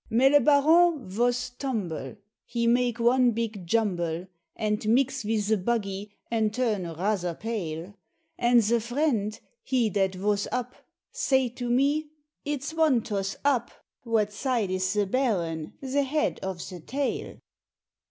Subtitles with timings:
[0.09, 2.15] Mais le Baron vos tumble,
[2.47, 7.93] He make one big jumble, And mix vis ze buggy and turn razzer pale,
[8.35, 10.73] And ze friend, he that voss up
[11.11, 12.09] Say to me,
[12.43, 13.69] "It's von toss up
[14.03, 17.37] What side is ze Baron, ze head of ze tail?"